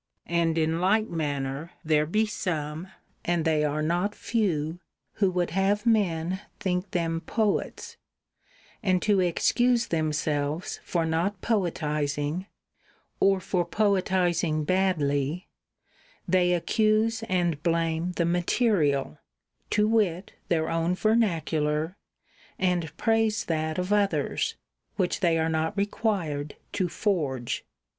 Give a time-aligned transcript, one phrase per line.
[0.33, 2.87] And in like manner there be some,
[3.23, 4.79] and they are not few,
[5.17, 7.97] who would have men think them poets;
[8.81, 12.47] and to excuse themselves for not poetising,
[13.19, 15.47] or for poetising badly,
[16.27, 19.19] they accuse and blame the material,
[19.69, 21.95] to wit their own vernacular,
[22.57, 24.55] and praise that of others,
[24.95, 27.63] which they are not required to forge.